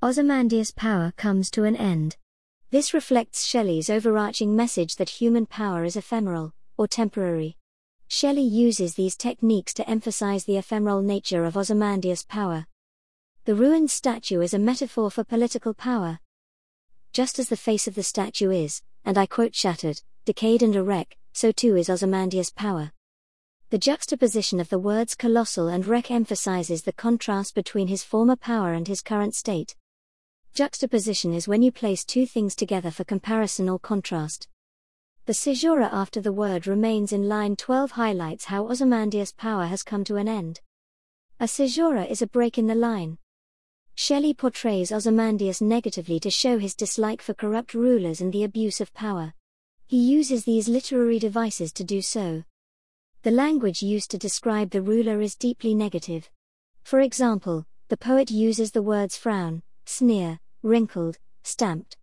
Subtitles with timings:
[0.00, 2.16] Ozymandias' power comes to an end.
[2.70, 7.56] This reflects Shelley's overarching message that human power is ephemeral, or temporary.
[8.06, 12.66] Shelley uses these techniques to emphasize the ephemeral nature of Ozymandias' power.
[13.44, 16.20] The ruined statue is a metaphor for political power.
[17.12, 20.84] Just as the face of the statue is, and I quote, shattered, decayed, and a
[20.84, 22.92] wreck, so too is Ozymandias' power.
[23.70, 28.72] The juxtaposition of the words colossal and wreck emphasizes the contrast between his former power
[28.72, 29.74] and his current state.
[30.58, 34.48] Juxtaposition is when you place two things together for comparison or contrast.
[35.26, 40.02] The caesura after the word remains in line 12 highlights how Ozymandias' power has come
[40.02, 40.60] to an end.
[41.38, 43.18] A caesura is a break in the line.
[43.94, 48.92] Shelley portrays Ozymandias negatively to show his dislike for corrupt rulers and the abuse of
[48.92, 49.34] power.
[49.86, 52.42] He uses these literary devices to do so.
[53.22, 56.28] The language used to describe the ruler is deeply negative.
[56.82, 61.96] For example, the poet uses the words frown, sneer, wrinkled, stamped.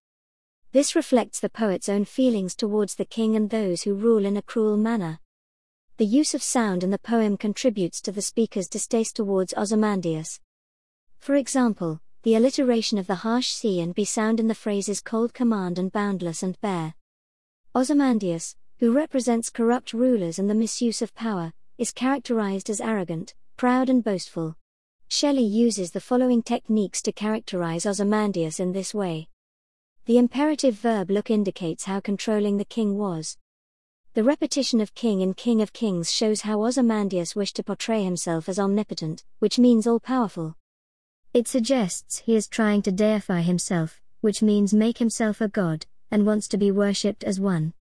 [0.71, 4.41] This reflects the poet's own feelings towards the king and those who rule in a
[4.41, 5.19] cruel manner.
[5.97, 10.41] The use of sound in the poem contributes to the speaker's distaste towards Ozymandias.
[11.17, 15.33] For example, the alliteration of the harsh C and B sound in the phrases cold
[15.33, 16.95] command and boundless and bare.
[17.73, 23.89] Ozymandias, who represents corrupt rulers and the misuse of power, is characterized as arrogant, proud,
[23.89, 24.55] and boastful.
[25.07, 29.29] Shelley uses the following techniques to characterize Ozymandias in this way.
[30.05, 33.37] The imperative verb look indicates how controlling the king was.
[34.13, 38.47] The repetition of king in King of Kings shows how Ozymandias wished to portray himself
[38.47, 40.55] as omnipotent, which means all powerful.
[41.33, 46.25] It suggests he is trying to deify himself, which means make himself a god, and
[46.25, 47.73] wants to be worshipped as one.